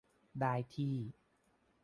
[0.39, 0.97] ได้ที่